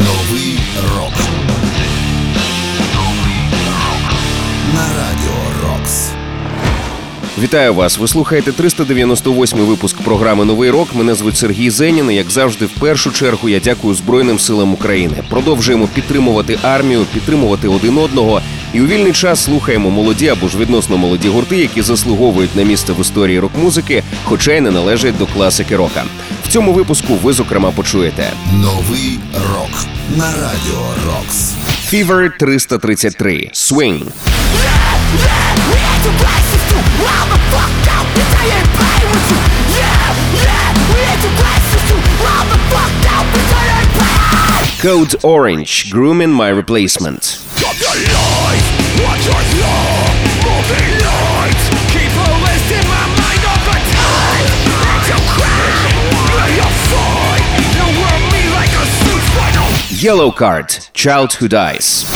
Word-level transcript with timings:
Новий 0.00 0.58
рок. 0.96 1.12
На 4.74 4.82
радіо 4.82 5.40
Рокс. 5.64 6.10
Вітаю 7.38 7.74
вас! 7.74 7.98
Ви 7.98 8.08
слухаєте 8.08 8.50
398-й 8.50 9.62
випуск 9.62 9.96
програми 10.02 10.44
Новий 10.44 10.70
рок. 10.70 10.94
Мене 10.94 11.14
звуть 11.14 11.36
Сергій 11.36 11.70
Зенін. 11.70 12.10
і, 12.10 12.14
Як 12.14 12.30
завжди, 12.30 12.66
в 12.66 12.70
першу 12.70 13.10
чергу 13.12 13.48
я 13.48 13.60
дякую 13.60 13.94
Збройним 13.94 14.38
силам 14.38 14.72
України. 14.72 15.24
Продовжуємо 15.30 15.88
підтримувати 15.94 16.58
армію, 16.62 17.04
підтримувати 17.14 17.68
один 17.68 17.98
одного. 17.98 18.40
І 18.72 18.80
у 18.80 18.86
вільний 18.86 19.12
час 19.12 19.44
слухаємо 19.44 19.90
молоді 19.90 20.28
або 20.28 20.48
ж 20.48 20.58
відносно 20.58 20.96
молоді 20.98 21.28
гурти, 21.28 21.56
які 21.56 21.82
заслуговують 21.82 22.56
на 22.56 22.62
місце 22.62 22.92
в 22.92 23.00
історії 23.00 23.38
рок-музики, 23.40 24.02
хоча 24.24 24.52
й 24.52 24.60
не 24.60 24.70
належать 24.70 25.18
до 25.18 25.26
класики 25.26 25.76
рока. 25.76 26.04
В 26.50 26.52
цьому 26.52 26.72
випуску 26.72 27.14
ви 27.14 27.32
зокрема 27.32 27.70
почуєте 27.70 28.32
Новий 28.52 29.18
рок. 29.34 29.70
На 30.16 30.24
радіо 30.24 30.94
Рокс. 31.06 31.52
Fever 31.92 32.30
333 32.38 33.50
Swing. 33.54 34.02
Code 44.82 45.14
Orange 45.22 45.92
Grooming 45.92 46.34
My 46.34 46.64
Replacement. 46.64 47.38
Yellow 60.02 60.32
Card 60.32 60.68
Child 60.94 61.30
Who 61.38 61.48
Dies. 61.48 62.06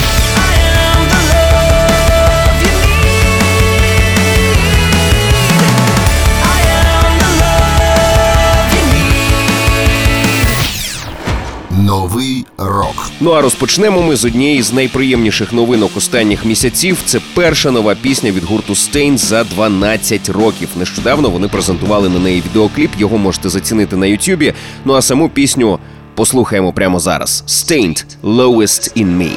Новий 11.71 12.45
рок. 12.57 13.11
Ну 13.19 13.31
а 13.31 13.41
розпочнемо 13.41 14.01
ми 14.01 14.15
з 14.15 14.25
однієї 14.25 14.61
з 14.61 14.73
найприємніших 14.73 15.53
новинок 15.53 15.97
останніх 15.97 16.45
місяців. 16.45 16.97
Це 17.05 17.19
перша 17.33 17.71
нова 17.71 17.95
пісня 17.95 18.31
від 18.31 18.43
гурту 18.43 18.73
Stains 18.73 19.17
за 19.17 19.43
12 19.43 20.29
років. 20.29 20.69
Нещодавно 20.75 21.29
вони 21.29 21.47
презентували 21.47 22.09
на 22.09 22.19
неї 22.19 22.43
відеокліп. 22.49 22.91
Його 22.97 23.17
можете 23.17 23.49
зацінити 23.49 23.95
на 23.95 24.05
Ютубі. 24.05 24.53
Ну 24.85 24.93
а 24.93 25.01
саму 25.01 25.29
пісню 25.29 25.79
послухаємо 26.15 26.73
прямо 26.73 26.99
зараз. 26.99 27.43
Stained– 27.47 28.05
Lowest 28.23 28.97
in 29.03 29.17
Me. 29.17 29.31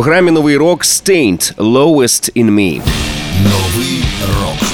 Програмі 0.00 0.30
Новий 0.30 0.56
рок 0.56 0.84
Stained– 0.84 1.54
Lowest 1.56 2.32
in 2.36 2.50
Me. 2.50 2.80
Новий 3.44 4.02
рок. 4.40 4.68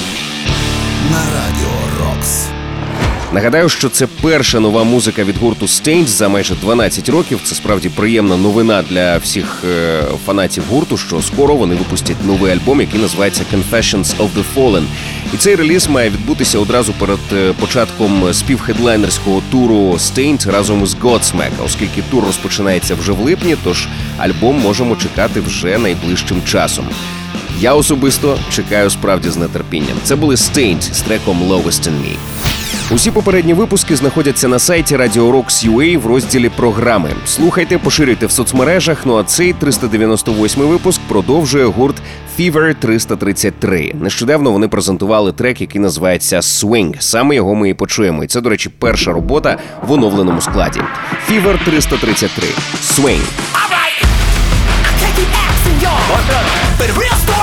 На 1.11 1.19
радіо 1.19 1.69
Рокс. 1.99 2.47
Нагадаю, 3.33 3.69
що 3.69 3.89
це 3.89 4.07
перша 4.21 4.59
нова 4.59 4.83
музика 4.83 5.23
від 5.23 5.37
гурту 5.37 5.65
Stained 5.65 6.05
за 6.05 6.29
майже 6.29 6.55
12 6.55 7.09
років. 7.09 7.39
Це 7.43 7.55
справді 7.55 7.89
приємна 7.89 8.37
новина 8.37 8.83
для 8.89 9.17
всіх 9.17 9.63
е, 9.69 10.03
фанатів 10.25 10.63
гурту, 10.69 10.97
що 10.97 11.21
скоро 11.21 11.55
вони 11.55 11.75
випустять 11.75 12.25
новий 12.25 12.51
альбом, 12.51 12.81
який 12.81 13.01
називається 13.01 13.43
Confessions 13.53 14.17
of 14.17 14.29
the 14.37 14.43
Fallen. 14.55 14.83
І 15.33 15.37
цей 15.37 15.55
реліз 15.55 15.87
має 15.87 16.09
відбутися 16.09 16.59
одразу 16.59 16.93
перед 16.93 17.19
е, 17.33 17.53
початком 17.59 18.33
співхедлайнерського 18.33 19.41
туру 19.51 19.91
Stained 19.91 20.51
разом 20.51 20.87
з 20.87 20.95
Godsmack, 20.95 21.51
оскільки 21.65 22.01
тур 22.11 22.25
розпочинається 22.25 22.95
вже 22.95 23.11
в 23.11 23.19
липні, 23.19 23.55
тож 23.63 23.87
альбом 24.17 24.59
можемо 24.59 24.95
чекати 24.95 25.41
вже 25.41 25.77
найближчим 25.77 26.41
часом. 26.43 26.85
Я 27.59 27.73
особисто 27.73 28.39
чекаю 28.51 28.89
справді 28.89 29.29
з 29.29 29.47
нетерпінням. 29.47 29.97
Це 30.03 30.15
були 30.15 30.35
Stained 30.35 30.93
з 30.93 31.01
треком 31.01 31.43
Lowest 31.43 31.83
in 31.83 31.91
Me. 31.91 32.15
Усі 32.91 33.11
попередні 33.11 33.53
випуски 33.53 33.95
знаходяться 33.95 34.47
на 34.47 34.59
сайті 34.59 34.97
Radio 34.97 35.31
Rocks 35.31 35.69
UA 35.71 35.97
в 35.97 36.05
розділі 36.05 36.49
програми. 36.49 37.09
Слухайте, 37.25 37.77
поширюйте 37.77 38.25
в 38.25 38.31
соцмережах. 38.31 39.05
Ну 39.05 39.17
а 39.17 39.23
цей 39.23 39.53
398 39.53 40.63
випуск 40.63 41.01
продовжує 41.07 41.65
гурт 41.65 41.95
Fever 42.39 42.75
333. 42.75 43.91
Нещодавно 44.01 44.51
вони 44.51 44.67
презентували 44.67 45.31
трек, 45.31 45.61
який 45.61 45.81
називається 45.81 46.37
Swing. 46.37 46.95
Саме 46.99 47.35
його 47.35 47.55
ми 47.55 47.69
і 47.69 47.73
почуємо. 47.73 48.23
І 48.23 48.27
це, 48.27 48.41
до 48.41 48.49
речі, 48.49 48.69
перша 48.79 49.11
робота 49.11 49.57
в 49.87 49.91
оновленому 49.91 50.41
складі. 50.41 50.79
Fever 51.29 51.65
333. 51.65 52.47
Swing. 52.81 53.21
But 56.79 56.89
real 57.01 57.17
story 57.25 57.37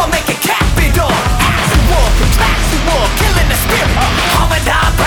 I'll 0.00 0.08
make 0.08 0.30
it 0.30 0.40
capital. 0.40 1.12
Axe 1.12 1.68
to 1.74 1.78
war, 1.92 2.08
contracts 2.16 2.70
to 2.72 2.78
war, 2.88 3.04
killing 3.20 3.48
the 3.52 3.54
spirit. 3.54 3.90
Harmonized. 4.32 4.99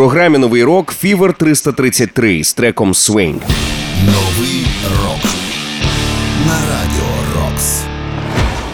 Програмі 0.00 0.38
Новий 0.38 0.64
рок 0.64 0.94
Fever 1.02 1.34
333 1.36 2.44
з 2.44 2.54
треком 2.54 2.92
Swing. 2.92 3.40
Новий 4.06 4.66
рок 5.02 5.20
на 6.46 6.54
радіо 6.54 7.10
Рокс. 7.36 7.82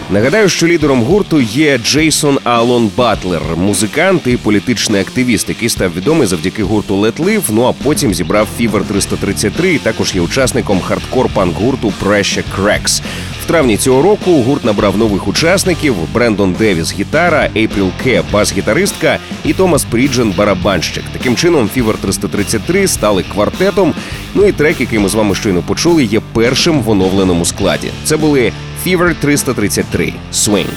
Нагадаю, 0.09 0.49
що 0.49 0.67
лідером 0.67 1.03
гурту 1.03 1.41
є 1.41 1.77
Джейсон 1.77 2.39
Алон 2.43 2.91
Батлер, 2.97 3.41
музикант 3.57 4.27
і 4.27 4.37
політичний 4.37 5.01
активіст, 5.01 5.49
який 5.49 5.69
став 5.69 5.93
відомий 5.93 6.27
завдяки 6.27 6.63
гурту 6.63 7.01
Let 7.01 7.15
Live, 7.15 7.43
Ну 7.49 7.63
а 7.63 7.73
потім 7.83 8.13
зібрав 8.13 8.47
Fever 8.59 8.83
333 8.83 9.73
і 9.73 9.77
також 9.77 10.15
є 10.15 10.21
учасником 10.21 10.81
хардкор-панк 10.89 11.53
гурту 11.53 11.93
Pressure 12.03 12.43
Cracks. 12.57 13.01
Травні 13.47 13.77
цього 13.77 14.01
року 14.01 14.41
гурт 14.41 14.65
набрав 14.65 14.97
нових 14.97 15.27
учасників: 15.27 15.95
Брендон 16.13 16.53
Девіс 16.53 16.93
гітара, 16.93 17.49
Ейпріл 17.55 17.91
Ке 18.03 18.23
бас-гітаристка 18.31 19.17
і 19.45 19.53
Томас 19.53 19.85
Пріджен 19.85 20.33
барабанщик. 20.37 21.03
Таким 21.13 21.35
чином, 21.35 21.69
Fever 21.73 21.97
333 21.97 22.87
стали 22.87 23.23
квартетом. 23.33 23.93
Ну 24.33 24.45
і 24.45 24.51
трек, 24.51 24.81
який 24.81 24.99
ми 24.99 25.09
з 25.09 25.15
вами 25.15 25.35
щойно 25.35 25.61
почули, 25.61 26.03
є 26.03 26.21
першим 26.33 26.81
в 26.81 26.89
оновленому 26.89 27.45
складі. 27.45 27.91
Це 28.03 28.17
були 28.17 28.51
Fever 28.85 29.15
333 29.21 30.13
Swing. 30.33 30.67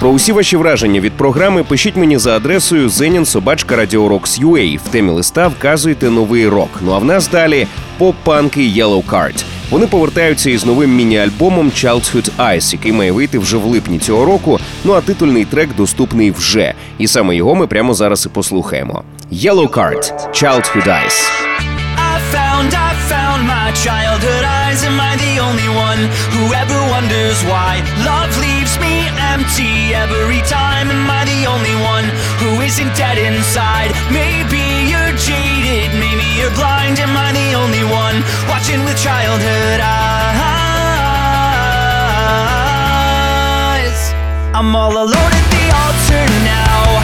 Про 0.00 0.10
усі 0.10 0.32
ваші 0.32 0.56
враження 0.56 1.00
від 1.00 1.12
програми 1.12 1.64
пишіть 1.64 1.96
мені 1.96 2.18
за 2.18 2.36
адресою 2.36 2.88
zeninsobachka.radio.rocks.ua. 2.88 4.78
В 4.78 4.88
темі 4.88 5.10
листа 5.10 5.48
вказуйте 5.48 6.10
новий 6.10 6.48
рок. 6.48 6.68
Ну 6.80 6.92
а 6.92 6.98
в 6.98 7.04
нас 7.04 7.28
далі 7.28 7.66
поп-панки 7.98 8.60
Yellowcard. 8.60 9.44
Вони 9.70 9.86
повертаються 9.86 10.50
із 10.50 10.66
новим 10.66 10.96
міні-альбомом 10.96 11.66
Childhood 11.66 12.30
Eyes, 12.38 12.72
який 12.72 12.92
має 12.92 13.12
вийти 13.12 13.38
вже 13.38 13.56
в 13.56 13.64
липні 13.64 13.98
цього 13.98 14.24
року. 14.24 14.60
Ну 14.84 14.92
а 14.92 15.00
титульний 15.00 15.44
трек 15.44 15.68
доступний 15.76 16.30
вже. 16.30 16.74
І 16.98 17.06
саме 17.06 17.36
його 17.36 17.54
ми 17.54 17.66
прямо 17.66 17.94
зараз 17.94 18.26
і 18.26 18.28
послухаємо. 18.28 19.02
Yellow 19.32 19.68
Card– 19.68 20.12
Childhood 20.42 20.86
Eyes. 20.86 21.48
I 23.68 23.72
childhood 23.86 24.44
eyes. 24.44 24.80
Am 24.88 24.98
I 24.98 25.12
the 25.26 25.34
only 25.46 25.68
one 25.88 26.02
who 26.32 26.42
ever 26.62 26.78
wonders 26.94 27.38
why 27.50 27.72
guilty 29.48 29.94
every 29.94 30.40
time. 30.42 30.90
Am 30.90 31.10
I 31.10 31.24
the 31.24 31.46
only 31.46 31.74
one 31.80 32.04
who 32.38 32.60
isn't 32.60 32.94
dead 32.96 33.18
inside? 33.18 33.92
Maybe 34.10 34.60
you're 34.90 35.12
jaded, 35.16 35.92
maybe 35.98 36.24
you're 36.36 36.52
blind. 36.54 36.98
Am 36.98 37.16
I 37.16 37.32
the 37.32 37.54
only 37.54 37.84
one 37.84 38.22
watching 38.48 38.84
with 38.84 38.96
childhood 39.00 39.80
eyes? 39.80 40.04
I'm 44.54 44.74
all 44.76 44.92
alone 44.92 45.32
at 45.40 45.46
the 45.54 45.64
altar 45.82 46.24
now. 46.44 47.00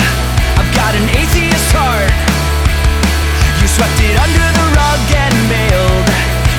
I've 0.59 0.73
got 0.75 0.95
an 0.95 1.09
atheist 1.09 1.73
heart. 1.73 2.13
You 3.61 3.69
swept 3.69 4.01
it 4.01 4.17
under 4.21 4.47
the 4.59 4.67
rug 4.77 5.01
and 5.25 5.37
bailed. 5.49 6.09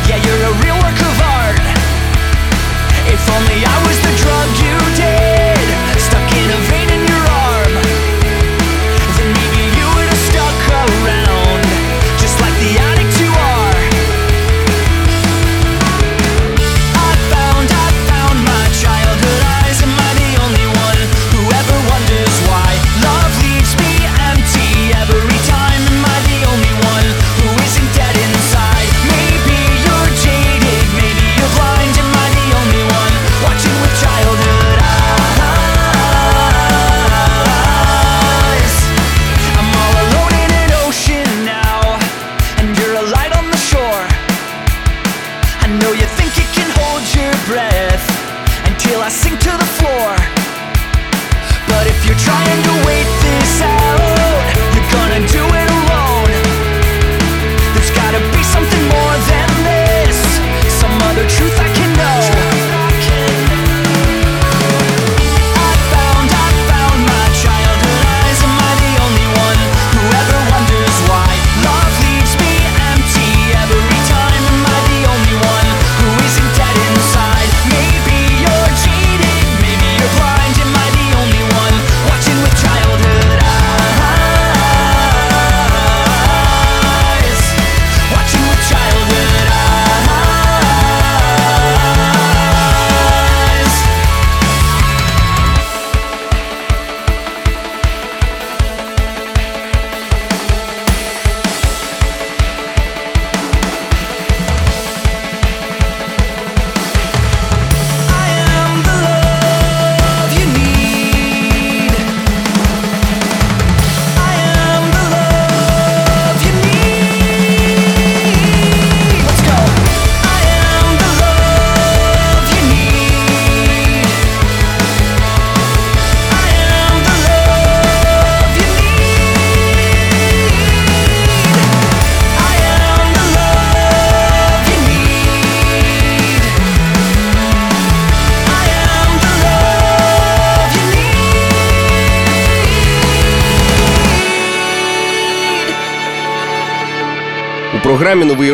Yeah, 0.10 0.18
you're 0.26 0.44
a 0.50 0.54
real 0.64 0.78
work 0.82 1.00
of 1.02 1.16
art. 1.42 1.62
If 3.06 3.22
only 3.30 3.62
I 3.62 3.78
was 3.86 3.98
the 4.02 4.14
drug 4.24 4.50
you 4.66 4.85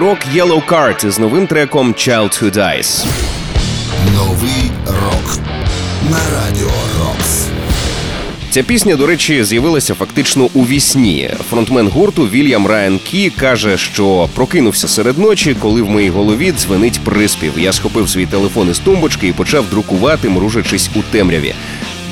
рок 0.01 0.17
Yellow 0.35 0.65
Card 0.65 1.07
із 1.07 1.19
новим 1.19 1.47
треком 1.47 1.93
Child 1.93 2.43
Who 2.43 2.57
Dies. 2.57 3.05
Новий 4.15 4.71
рок 4.85 5.37
на 6.09 6.17
радіо 6.17 6.71
Рокс. 6.99 7.47
Ця 8.49 8.63
пісня, 8.63 8.95
до 8.95 9.05
речі, 9.05 9.43
з'явилася 9.43 9.93
фактично 9.93 10.49
у 10.53 10.65
вісні. 10.65 11.31
Фронтмен 11.49 11.87
гурту 11.87 12.27
Вільям 12.27 12.67
Райан 12.67 12.99
Кі 12.99 13.29
каже, 13.29 13.77
що 13.77 14.29
прокинувся 14.35 14.87
серед 14.87 15.17
ночі, 15.17 15.55
коли 15.59 15.81
в 15.81 15.89
моїй 15.89 16.09
голові 16.09 16.51
дзвенить 16.51 16.99
приспів. 16.99 17.53
Я 17.57 17.73
схопив 17.73 18.09
свій 18.09 18.25
телефон 18.25 18.69
із 18.69 18.79
тумбочки 18.79 19.27
і 19.27 19.33
почав 19.33 19.69
друкувати, 19.69 20.29
мружачись 20.29 20.89
у 20.95 21.01
темряві. 21.01 21.53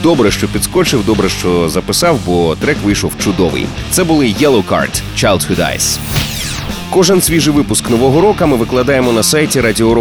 Добре, 0.04 0.32
що 0.32 0.48
підскочив, 0.48 1.06
добре, 1.06 1.30
що 1.30 1.70
записав, 1.70 2.20
бо 2.26 2.56
трек 2.56 2.78
вийшов 2.84 3.14
чудовий. 3.24 3.66
Це 3.92 4.04
були 4.04 4.26
Yellow 4.26 4.64
Card, 4.64 5.02
Child 5.18 5.52
Who 5.52 5.56
Dies. 5.60 6.00
Кожен 6.92 7.22
свіжий 7.22 7.54
випуск 7.54 7.90
нового 7.90 8.22
року 8.22 8.48
ми 8.48 8.58
викладаємо 8.58 9.12
на 9.12 9.24
сайті 9.24 9.62
Radio 9.62 9.94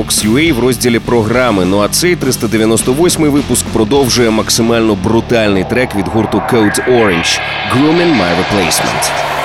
в 0.53 0.59
розділі 0.59 0.99
програми. 0.99 1.65
Ну 1.65 1.79
а 1.79 1.89
цей 1.89 2.17
398-й 2.17 3.29
випуск 3.29 3.67
продовжує 3.67 4.31
максимально 4.31 4.95
брутальний 4.95 5.65
трек 5.65 5.95
від 5.97 6.09
гурту 6.09 6.43
Code 6.53 6.89
Orange 6.89 7.41
«Grooming 7.73 8.17
My 8.17 8.31
Replacement». 8.41 9.38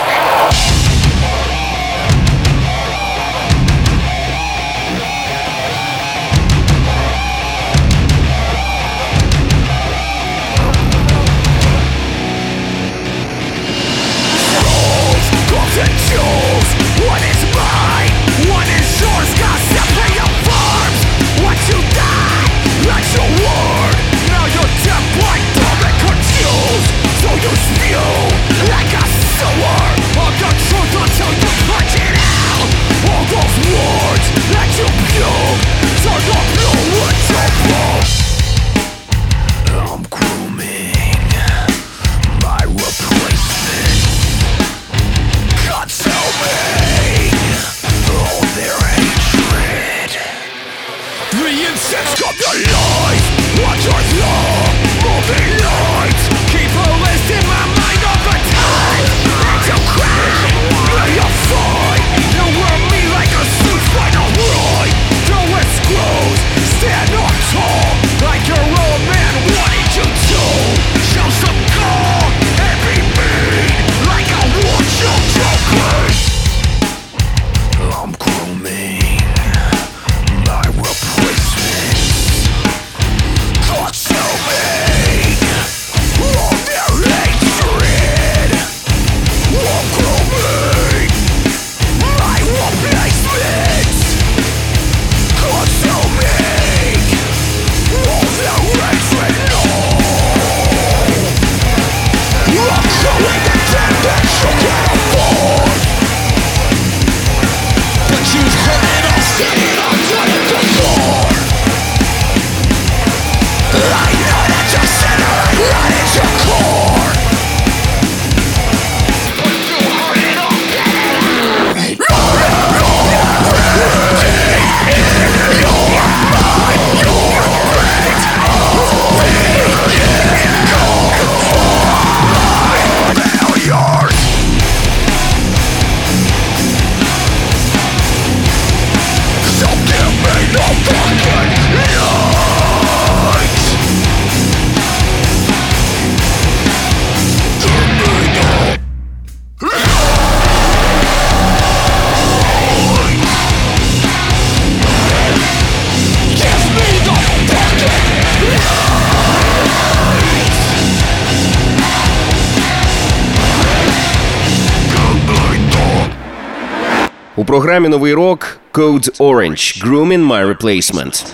Програмі 167.53 167.89
новий 167.89 168.13
рок 168.13 168.57
Code 168.73 169.17
Orange 169.17 169.85
Grooming 169.85 170.27
My 170.27 170.57
Replacement. 170.57 171.25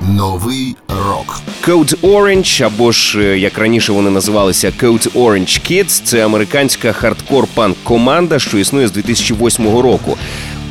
Новий 0.00 0.76
рок. 0.88 1.40
Code 1.62 2.00
Orange, 2.00 2.64
або 2.64 2.92
ж 2.92 3.20
е, 3.20 3.38
як 3.38 3.58
раніше 3.58 3.92
вони 3.92 4.10
називалися 4.10 4.72
Code 4.82 5.12
Orange 5.12 5.70
Kids, 5.70 6.02
це 6.04 6.24
американська 6.24 6.92
хардкор-панк 6.92 7.74
команда, 7.84 8.38
що 8.38 8.58
існує 8.58 8.88
з 8.88 8.90
2008 8.90 9.78
року. 9.78 10.18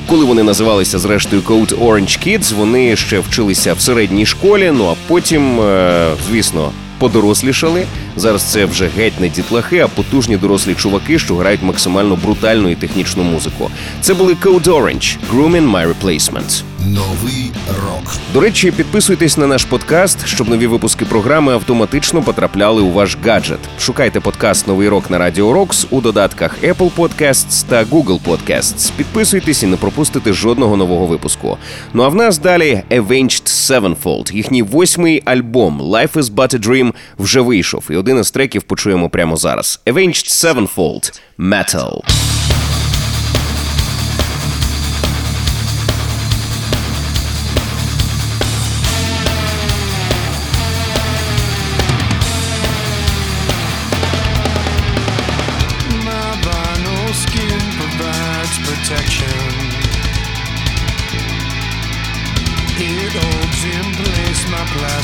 Коли 0.10 0.26
вони 0.26 0.44
називалися 0.44 1.00
зрештою 1.00 1.42
Code 1.42 1.80
Orange 1.80 2.28
Kids, 2.28 2.56
вони 2.56 2.96
ще 2.96 3.20
вчилися 3.20 3.74
в 3.74 3.82
середній 3.82 4.26
школі. 4.26 4.72
Ну 4.78 4.86
а 4.86 4.96
потім, 5.08 5.62
е, 5.62 6.12
звісно, 6.30 6.72
подорослішали. 7.00 7.86
Зараз 8.16 8.44
це 8.52 8.66
вже 8.66 8.88
геть 8.88 9.20
не 9.20 9.30
дітлахи, 9.30 9.80
а 9.80 9.88
потужні 9.88 10.38
дорослі 10.38 10.76
чуваки, 10.76 11.20
що 11.20 11.36
грають 11.36 11.64
максимально 11.64 12.16
брутальну 12.16 12.70
і 12.70 12.76
технічну 12.76 13.24
музику. 13.24 13.72
Це 14.02 14.14
були 14.14 14.34
Code 14.34 14.64
Orange 14.64 15.18
Grooming 15.32 15.72
My 15.72 15.94
Replacement. 15.94 16.64
Новий 16.86 17.52
рок. 17.84 18.16
До 18.34 18.40
речі, 18.40 18.72
підписуйтесь 18.72 19.38
на 19.38 19.48
наш 19.48 19.66
подкаст, 19.66 20.26
щоб 20.28 20.50
нові 20.50 20.68
випуски 20.68 21.06
програми 21.06 21.54
автоматично 21.54 22.22
потрапляли 22.22 22.82
у 22.82 22.92
ваш 22.92 23.18
гаджет. 23.26 23.60
Шукайте 23.80 24.20
подкаст 24.20 24.68
Новий 24.68 24.90
рок 24.90 25.10
на 25.10 25.18
Радіо 25.18 25.54
Рокс 25.54 25.88
у 25.90 26.02
додатках 26.02 26.64
Apple 26.64 26.92
Podcasts 26.96 27.66
та 27.70 27.84
Google 27.84 28.20
Podcasts. 28.28 28.92
Підписуйтесь 28.98 29.64
і 29.64 29.68
не 29.68 29.78
пропустите 29.78 30.34
жодного 30.34 30.78
нового 30.78 31.06
випуску. 31.06 31.58
Ну 31.94 32.04
а 32.04 32.08
в 32.08 32.16
нас 32.16 32.38
далі 32.38 32.84
Avenged 32.92 33.46
Sevenfold. 33.46 34.34
Їхній 34.34 34.64
восьмий 34.64 35.22
альбом 35.26 35.82
Life 35.82 36.14
is 36.14 36.36
but 36.36 36.56
a 36.56 36.68
Dream 36.68 36.94
вже 37.20 37.42
вийшов, 37.42 37.84
і 37.90 37.96
один 37.96 38.20
із 38.20 38.32
треків 38.32 38.64
почуємо 38.64 39.10
прямо 39.10 39.38
зараз. 39.38 39.82
Avenged 39.86 40.46
Sevenfold 40.46 41.22
Metal. 41.40 42.02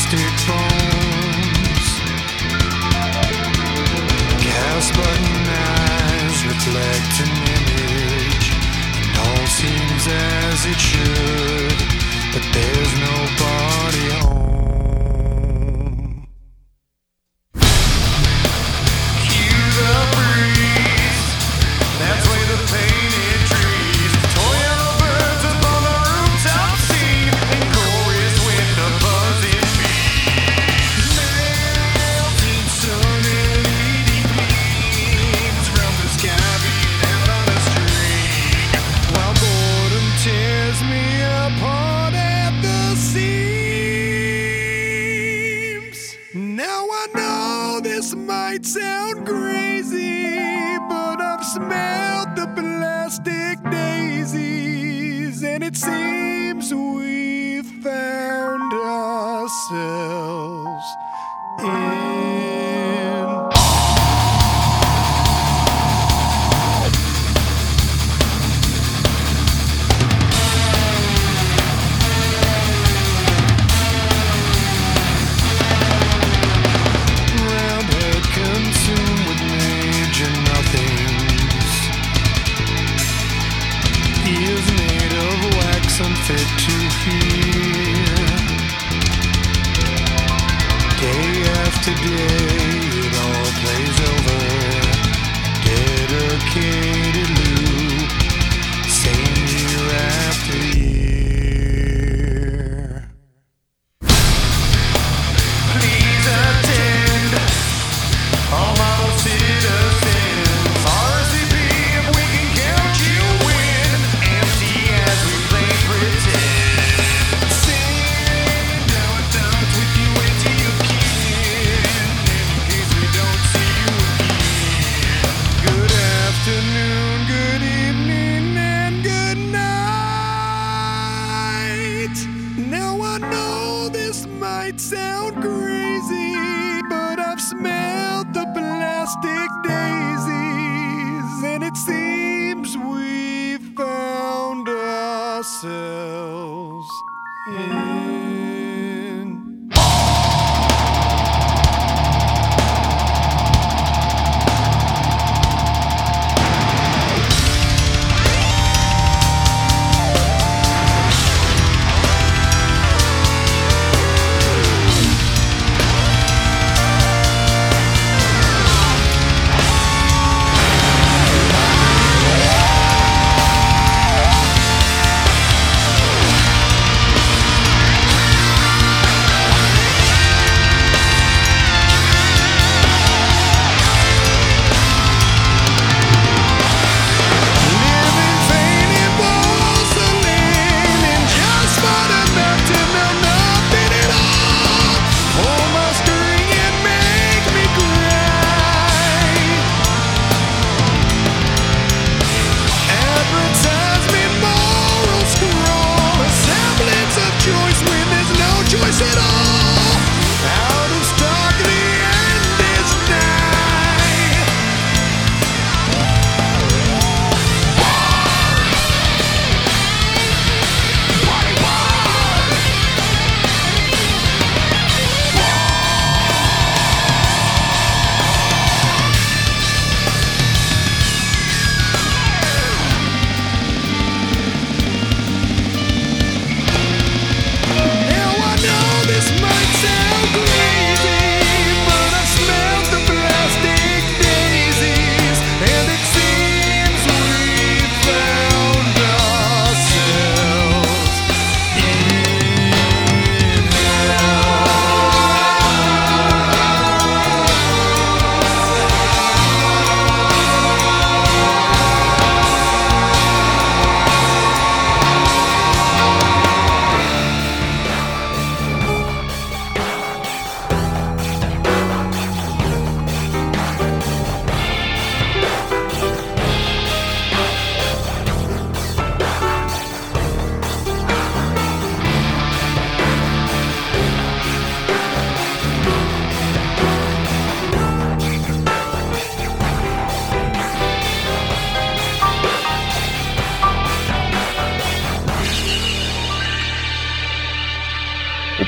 Plastic 0.01 0.33
bones. 0.47 1.87
Gas 4.41 4.91
button 4.91 5.47
eyes 5.47 6.45
reflect 6.45 7.13
an 7.21 7.31
image, 7.59 8.47
and 8.97 9.17
all 9.17 9.45
seems 9.47 10.07
as 10.07 10.65
it 10.65 10.79
should, 10.79 11.77
but 12.33 12.43
there's 12.53 12.93
nobody. 12.99 13.90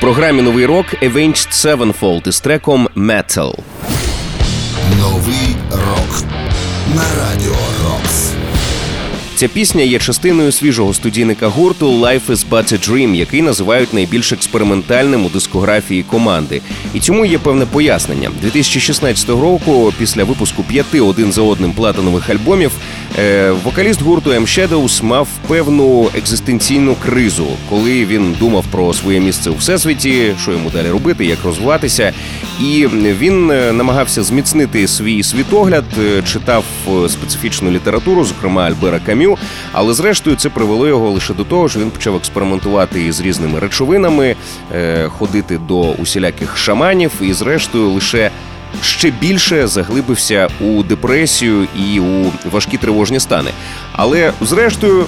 Програмі 0.04 0.42
новий 0.42 0.66
рок 0.66 0.86
Avenged 1.02 1.52
Sevenfold 1.52 2.28
із 2.28 2.40
треком 2.40 2.90
Metal. 2.96 3.56
Новий 5.00 5.56
рок 5.72 6.24
на 6.96 7.04
радіо 7.20 7.56
Рокс. 7.84 8.34
Ця 9.36 9.48
пісня 9.48 9.84
є 9.84 10.00
частиною 10.00 10.52
свіжого 10.52 10.94
студійника 10.94 11.48
гурту 11.48 11.92
Life 11.92 12.26
is 12.28 12.50
but 12.50 12.74
a 12.74 12.90
Dream, 12.90 13.16
який 13.16 13.42
називають 13.42 13.94
найбільш 13.94 14.32
експериментальним 14.32 15.26
у 15.26 15.30
дискографії 15.30 16.04
команди. 16.04 16.62
І 16.94 17.00
цьому 17.00 17.26
є 17.26 17.38
певне 17.38 17.66
пояснення. 17.66 18.32
2016 18.42 19.30
року, 19.30 19.94
після 19.98 20.24
випуску 20.24 20.64
п'яти 20.64 21.02
один 21.02 21.32
за 21.32 21.42
одним 21.42 21.72
платинових 21.72 22.30
альбомів, 22.30 22.72
вокаліст 23.64 24.02
гурту 24.02 24.30
M 24.30 24.42
Shadows 24.42 25.04
мав 25.04 25.28
певну 25.48 26.10
екзистенційну 26.18 26.96
кризу, 26.96 27.48
коли 27.70 28.06
він 28.06 28.36
думав 28.40 28.66
про 28.72 28.94
своє 28.94 29.20
місце 29.20 29.50
у 29.50 29.56
всесвіті, 29.56 30.36
що 30.42 30.52
йому 30.52 30.70
далі 30.70 30.90
робити, 30.90 31.26
як 31.26 31.44
розвиватися. 31.44 32.14
І 32.62 32.88
він 33.20 33.52
е, 33.52 33.72
намагався 33.72 34.24
зміцнити 34.24 34.88
свій 34.88 35.24
світогляд, 35.24 35.86
е, 36.00 36.22
читав 36.22 36.64
е, 36.88 37.10
специфічну 37.10 37.72
літературу, 37.72 38.26
зокрема 38.26 38.62
Альбера 38.64 39.00
Кам'ю. 39.06 39.38
Але 39.72 39.94
зрештою 39.94 40.36
це 40.36 40.50
привело 40.50 40.88
його 40.88 41.10
лише 41.10 41.34
до 41.34 41.44
того, 41.44 41.70
що 41.70 41.80
він 41.80 41.92
почав 41.92 42.16
експериментувати 42.16 43.06
із 43.06 43.22
різними 43.22 43.60
речовинами, 43.60 44.36
е, 44.74 45.08
ходити 45.08 45.58
до 45.58 45.82
усіляких 45.82 46.58
шаманів, 46.58 47.12
і 47.22 47.34
зрештою 47.34 47.90
лише. 47.90 48.32
Ще 48.82 49.12
більше 49.12 49.68
заглибився 49.68 50.48
у 50.62 50.84
депресію 50.84 51.68
і 51.80 52.00
у 52.00 52.32
важкі 52.52 52.78
тривожні 52.78 53.20
стани. 53.20 53.52
Але 53.92 54.34
зрештою, 54.42 55.06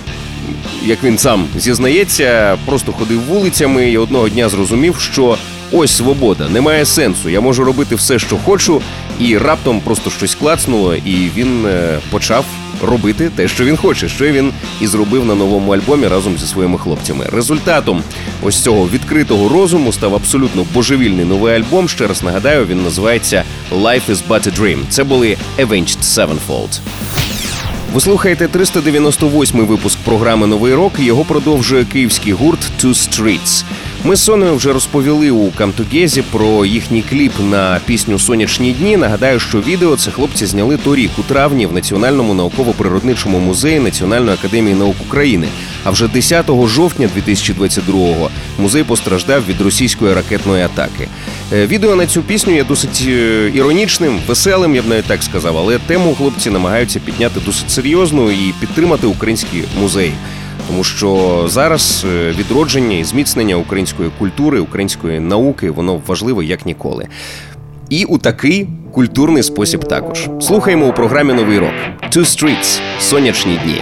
як 0.84 1.04
він 1.04 1.18
сам 1.18 1.48
зізнається, 1.56 2.58
просто 2.66 2.92
ходив 2.92 3.22
вулицями 3.22 3.92
і 3.92 3.98
одного 3.98 4.30
дня 4.30 4.50
зрозумів, 4.50 5.00
що 5.00 5.38
ось 5.72 5.96
свобода, 5.96 6.50
немає 6.50 6.86
сенсу. 6.86 7.30
Я 7.30 7.42
можу 7.42 7.64
робити 7.64 7.96
все, 7.96 8.20
що 8.20 8.38
хочу, 8.38 8.82
і 9.20 9.38
раптом 9.38 9.82
просто 9.82 10.10
щось 10.10 10.36
клацнуло, 10.36 10.96
і 10.96 11.30
він 11.36 11.66
е, 11.66 12.00
почав 12.12 12.46
робити 12.84 13.32
те, 13.36 13.48
що 13.48 13.66
він 13.66 13.78
хоче, 13.78 14.10
що 14.10 14.26
він 14.26 14.52
і 14.82 14.88
зробив 14.88 15.26
на 15.26 15.36
новому 15.36 15.72
альбомі 15.74 16.08
разом 16.08 16.38
зі 16.38 16.48
своїми 16.48 16.78
хлопцями. 16.78 17.26
Результатом 17.32 18.04
ось 18.44 18.64
цього 18.64 18.90
відкритого 18.94 19.50
розуму 19.50 19.94
став 19.94 20.16
абсолютно 20.16 20.66
божевільний 20.74 21.26
новий 21.26 21.56
альбом. 21.56 21.90
Ще 21.90 22.08
раз 22.08 22.24
нагадаю, 22.24 22.66
він 22.66 22.84
називається 22.84 23.44
Life 23.72 24.10
is 24.10 24.22
but 24.30 24.48
a 24.48 24.60
Dream. 24.60 24.80
Це 24.90 25.04
були 25.04 25.38
Avenged 25.60 26.02
Sevenfold. 26.02 26.80
Ви 27.94 28.02
слухаєте 28.02 28.48
398-й 28.48 29.66
випуск 29.66 29.98
програми 30.00 30.48
Новий 30.48 30.74
рок. 30.74 31.00
Його 31.00 31.26
продовжує 31.26 31.86
київський 31.86 32.34
гурт 32.34 32.60
Two 32.84 32.90
Streets. 32.90 33.64
Ми 34.08 34.16
з 34.16 34.24
Соною 34.24 34.56
вже 34.56 34.74
розповіли 34.74 35.32
у 35.32 35.52
Камтугезі 35.52 36.22
про 36.32 36.66
їхній 36.66 37.04
кліп 37.10 37.32
на 37.40 37.80
пісню 37.86 38.20
Сонячні 38.20 38.72
дні. 38.72 38.98
Нагадаю, 38.98 39.40
що 39.40 39.62
відео 39.62 39.98
це 39.98 40.12
хлопці 40.12 40.46
зняли 40.46 40.78
торік 40.78 41.12
у 41.18 41.22
травні 41.22 41.66
в 41.66 41.74
Національному 41.74 42.34
науково-природничому 42.34 43.40
музеї 43.40 43.80
Національної 43.80 44.38
академії 44.38 44.76
наук 44.76 44.96
України. 45.08 45.48
А 45.84 45.90
вже 45.90 46.08
10 46.08 46.46
жовтня 46.66 47.10
2022-го 47.18 48.30
музей 48.60 48.84
постраждав 48.84 49.44
від 49.50 49.62
російської 49.62 50.14
ракетної 50.14 50.64
атаки. 50.64 51.08
Е, 51.54 51.68
Відео 51.68 51.96
на 51.96 52.08
цю 52.08 52.22
пісню 52.22 52.56
є 52.56 52.64
досить 52.64 53.06
е, 53.08 53.52
іронічним, 53.54 54.20
веселим, 54.28 54.76
я 54.76 54.82
б 54.82 54.88
навіть 54.88 55.06
так 55.06 55.24
сказав, 55.24 55.58
але 55.58 55.80
тему 55.80 56.16
хлопці 56.16 56.50
намагаються 56.50 57.00
підняти 57.00 57.40
досить 57.46 57.72
серйозно 57.72 58.32
і 58.32 58.54
підтримати 58.60 59.08
українські 59.08 59.64
музеї. 59.80 60.14
Тому 60.68 60.84
що 60.84 61.44
зараз 61.48 62.06
е, 62.10 62.32
відродження 62.32 62.98
і 62.98 63.04
зміцнення 63.04 63.56
української 63.56 64.10
культури, 64.20 64.60
української 64.60 65.20
науки 65.20 65.72
воно 65.72 66.02
важливе 66.08 66.46
як 66.46 66.66
ніколи. 66.66 67.08
І 67.90 68.06
у 68.06 68.18
такий 68.18 68.68
культурний 68.92 69.44
спосіб 69.44 69.84
також. 69.84 70.30
Слухаємо 70.42 70.88
у 70.88 70.94
програмі 70.94 71.34
Новий 71.34 71.60
рок 71.60 71.74
Two 72.12 72.20
Streets– 72.20 72.80
сонячні 73.00 73.60
дні. 73.64 73.82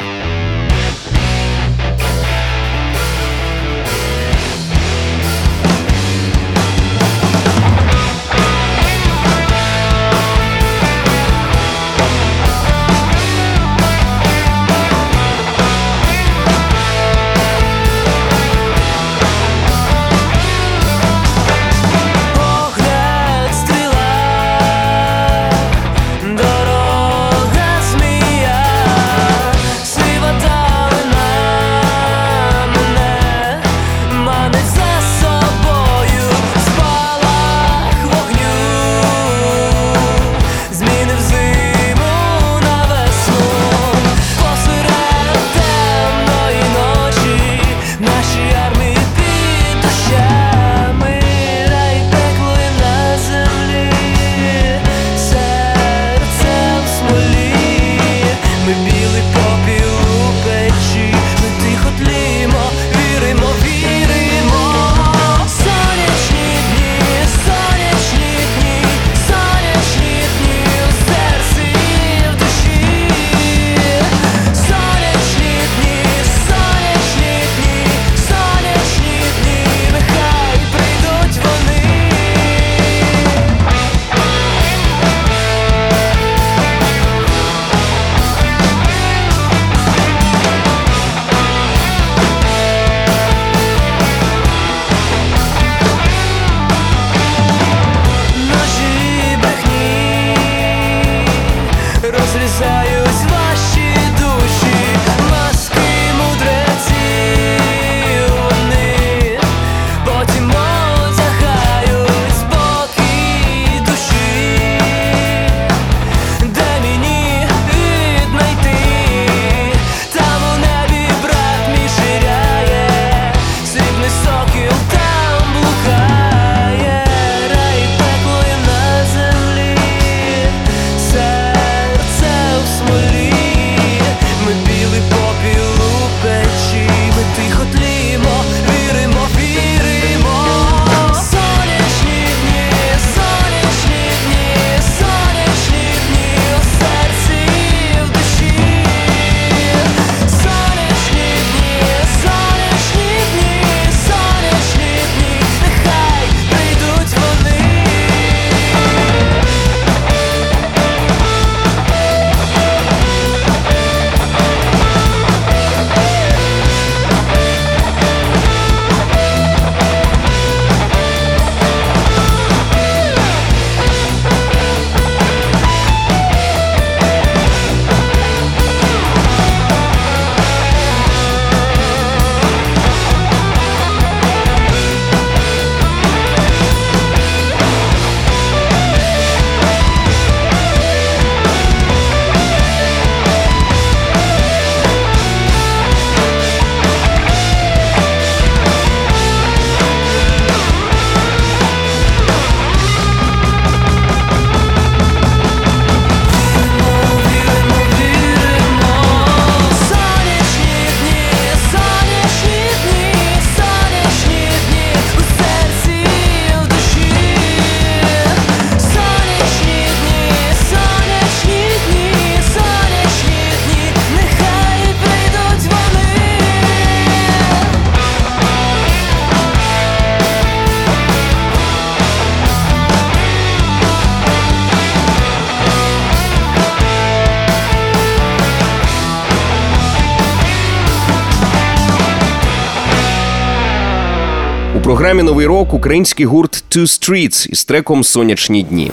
Програмі 244.93 245.23
Новий 245.23 245.45
рок 245.45 245.73
український 245.73 246.25
гурт 246.25 246.63
Two 246.69 246.81
Streets 246.81 247.49
із 247.49 247.65
треком 247.65 248.03
Сонячні 248.03 248.63
дні. 248.63 248.91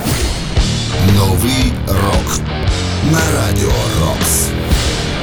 Новий 1.17 1.73
рок 1.87 2.41
на 3.13 3.21
радіо 3.37 3.73
Рокс. 4.01 4.49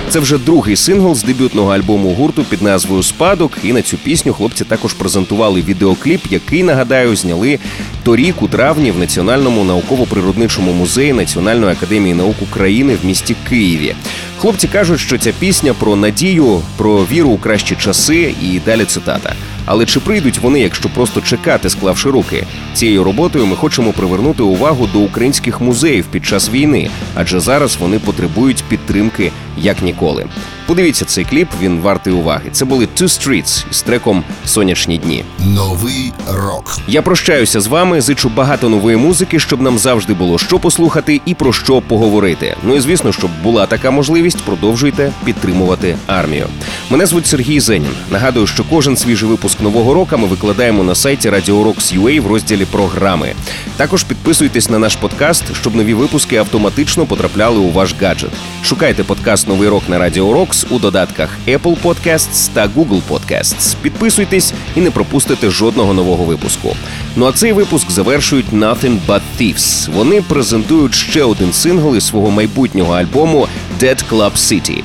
Це 0.09 0.19
вже 0.19 0.37
другий 0.37 0.75
сингл 0.75 1.15
з 1.15 1.23
дебютного 1.23 1.75
альбому 1.75 2.13
гурту 2.13 2.43
під 2.43 2.61
назвою 2.61 3.03
Спадок. 3.03 3.51
І 3.63 3.73
на 3.73 3.81
цю 3.81 3.97
пісню 3.97 4.33
хлопці 4.33 4.63
також 4.63 4.93
презентували 4.93 5.61
відеокліп, 5.61 6.21
який 6.29 6.63
нагадаю 6.63 7.15
зняли 7.15 7.59
торік 8.03 8.41
у 8.41 8.47
травні 8.47 8.91
в 8.91 8.99
Національному 8.99 9.63
науково-природничому 9.63 10.73
музеї 10.73 11.13
Національної 11.13 11.71
академії 11.71 12.15
наук 12.15 12.35
України 12.41 12.97
в 13.03 13.05
місті 13.05 13.35
Києві. 13.49 13.95
Хлопці 14.37 14.67
кажуть, 14.67 14.99
що 14.99 15.17
ця 15.17 15.31
пісня 15.39 15.73
про 15.73 15.95
надію, 15.95 16.61
про 16.77 17.05
віру 17.11 17.29
у 17.29 17.37
кращі 17.37 17.75
часи, 17.75 18.35
і 18.41 18.59
далі 18.65 18.85
цитата. 18.85 19.33
Але 19.67 19.85
чи 19.85 19.99
прийдуть 19.99 20.39
вони, 20.39 20.59
якщо 20.59 20.89
просто 20.89 21.21
чекати, 21.21 21.69
склавши 21.69 22.09
руки? 22.09 22.43
Цією 22.73 23.03
роботою 23.03 23.45
ми 23.45 23.55
хочемо 23.55 23.91
привернути 23.91 24.43
увагу 24.43 24.89
до 24.93 24.99
українських 24.99 25.61
музеїв 25.61 26.05
під 26.11 26.25
час 26.25 26.49
війни, 26.49 26.89
адже 27.15 27.39
зараз 27.39 27.77
вони 27.77 27.99
потребують 27.99 28.63
підтримки 28.69 29.31
як 29.57 29.81
ніколи. 29.81 30.25
Подивіться 30.67 31.05
цей 31.05 31.25
кліп, 31.25 31.47
він 31.61 31.79
вартий 31.79 32.13
уваги. 32.13 32.49
Це 32.51 32.65
були 32.65 32.87
Two 32.97 33.03
Streets 33.03 33.65
із 33.71 33.81
треком 33.81 34.23
Сонячні 34.45 34.97
дні. 34.97 35.25
Новий 35.39 36.13
рок. 36.33 36.77
Я 36.87 37.01
прощаюся 37.01 37.61
з 37.61 37.67
вами. 37.67 38.01
Зичу 38.01 38.29
багато 38.29 38.69
нової 38.69 38.97
музики, 38.97 39.39
щоб 39.39 39.61
нам 39.61 39.77
завжди 39.77 40.13
було 40.13 40.37
що 40.37 40.59
послухати 40.59 41.21
і 41.25 41.33
про 41.33 41.53
що 41.53 41.81
поговорити. 41.81 42.55
Ну 42.63 42.75
і 42.75 42.79
звісно, 42.79 43.11
щоб 43.11 43.31
була 43.43 43.65
така 43.65 43.91
можливість, 43.91 44.41
продовжуйте 44.41 45.11
підтримувати 45.25 45.97
армію. 46.07 46.47
Мене 46.89 47.05
звуть 47.05 47.27
Сергій 47.27 47.59
Зенін. 47.59 47.91
Нагадую, 48.11 48.47
що 48.47 48.63
кожен 48.69 48.97
свіжий 48.97 49.29
випуск 49.29 49.61
нового 49.61 49.93
року 49.93 50.17
ми 50.17 50.27
викладаємо 50.27 50.83
на 50.83 50.95
сайті 50.95 51.29
Radio 51.29 51.63
Rocks 51.63 51.99
UA 51.99 52.21
в 52.21 52.27
розділі 52.27 52.65
програми. 52.65 53.33
Також 53.77 54.03
підписуйтесь 54.03 54.69
на 54.69 54.79
наш 54.79 54.95
подкаст, 54.95 55.43
щоб 55.61 55.75
нові 55.75 55.93
випуски 55.93 56.35
автоматично 56.37 57.05
потрапляли 57.05 57.59
у 57.59 57.71
ваш 57.71 57.95
гаджет. 58.01 58.31
Шукайте 58.63 59.03
подкаст 59.03 59.47
Новий 59.47 59.69
рок 59.69 59.83
на 59.89 59.99
Radio 59.99 60.33
Rocks 60.57 60.75
у 60.75 60.79
додатках 60.79 61.29
Apple 61.47 61.81
Podcasts 61.83 62.49
та 62.53 62.67
Google 62.67 63.01
Podcasts. 63.09 63.75
Підписуйтесь 63.81 64.53
і 64.75 64.81
не 64.81 64.91
пропустите 64.91 65.49
жодного 65.49 65.93
нового 65.93 66.23
випуску. 66.23 66.75
Ну 67.15 67.25
а 67.25 67.31
цей 67.31 67.53
випуск 67.53 67.91
завершують 67.91 68.53
Nothing 68.53 68.99
But 69.07 69.21
Thieves. 69.39 69.91
Вони 69.93 70.21
презентують 70.21 70.95
ще 70.95 71.23
один 71.23 71.53
сингл 71.53 71.95
із 71.95 72.07
свого 72.07 72.31
майбутнього 72.31 72.93
альбому 72.93 73.47
Dead 73.79 74.03
Club 74.11 74.31
City. 74.31 74.83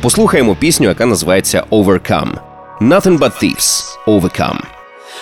Послухаємо 0.00 0.54
пісню, 0.54 0.88
яка 0.88 1.06
називається 1.06 1.64
Overcome. 1.70 2.32
Nothing 2.80 3.18
But 3.18 3.32
Thieves. 3.42 3.84
Overcome. 4.06 4.60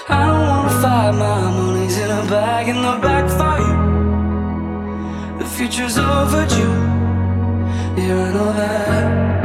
I 0.09 0.19
don't 0.27 0.47
wanna 0.51 0.73
fight, 0.83 1.13
my 1.23 1.39
money's 1.59 1.97
in 2.05 2.11
a 2.21 2.23
bag 2.35 2.65
in 2.73 2.79
the 2.87 2.97
back 3.07 3.27
for 3.39 3.55
you. 3.65 3.75
The 5.41 5.49
future's 5.57 5.97
overdue. 5.99 6.75
Yeah, 8.01 8.27
I 8.27 8.33
know 8.37 8.51
that. 8.61 9.38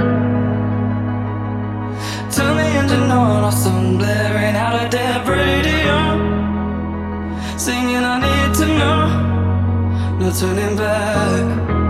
On, 3.14 3.44
or 3.44 3.52
some 3.52 3.98
blaring 3.98 4.56
out 4.56 4.76
a 4.84 4.90
dead 4.90 5.28
radio. 5.28 5.98
Singing, 7.58 8.04
I 8.14 8.18
need 8.26 8.56
to 8.60 8.68
know. 8.80 10.20
No 10.20 10.32
turning 10.32 10.76
back. 10.76 11.83